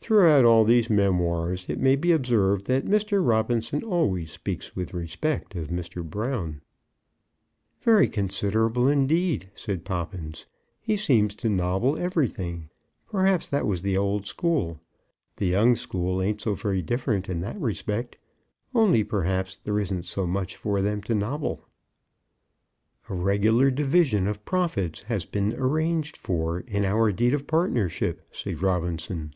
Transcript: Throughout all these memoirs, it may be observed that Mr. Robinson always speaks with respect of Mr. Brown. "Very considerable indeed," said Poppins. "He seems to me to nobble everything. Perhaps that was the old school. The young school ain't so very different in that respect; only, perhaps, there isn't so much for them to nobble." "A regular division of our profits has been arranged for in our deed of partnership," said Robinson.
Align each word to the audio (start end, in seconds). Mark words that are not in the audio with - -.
Throughout 0.00 0.44
all 0.46 0.64
these 0.64 0.88
memoirs, 0.88 1.66
it 1.68 1.78
may 1.78 1.94
be 1.96 2.12
observed 2.12 2.66
that 2.66 2.86
Mr. 2.86 3.20
Robinson 3.22 3.82
always 3.82 4.30
speaks 4.30 4.74
with 4.74 4.94
respect 4.94 5.54
of 5.56 5.68
Mr. 5.68 6.08
Brown. 6.08 6.62
"Very 7.82 8.08
considerable 8.08 8.88
indeed," 8.88 9.50
said 9.54 9.84
Poppins. 9.84 10.46
"He 10.80 10.96
seems 10.96 11.34
to 11.34 11.50
me 11.50 11.58
to 11.58 11.62
nobble 11.64 11.98
everything. 11.98 12.70
Perhaps 13.08 13.48
that 13.48 13.66
was 13.66 13.82
the 13.82 13.98
old 13.98 14.24
school. 14.24 14.80
The 15.36 15.46
young 15.46 15.74
school 15.74 16.22
ain't 16.22 16.40
so 16.40 16.54
very 16.54 16.80
different 16.80 17.28
in 17.28 17.40
that 17.40 17.60
respect; 17.60 18.16
only, 18.74 19.04
perhaps, 19.04 19.56
there 19.56 19.80
isn't 19.80 20.06
so 20.06 20.26
much 20.26 20.56
for 20.56 20.80
them 20.80 21.02
to 21.02 21.14
nobble." 21.14 21.66
"A 23.10 23.14
regular 23.14 23.70
division 23.70 24.26
of 24.26 24.38
our 24.38 24.44
profits 24.44 25.02
has 25.02 25.26
been 25.26 25.54
arranged 25.58 26.16
for 26.16 26.60
in 26.60 26.86
our 26.86 27.12
deed 27.12 27.34
of 27.34 27.46
partnership," 27.46 28.26
said 28.30 28.62
Robinson. 28.62 29.34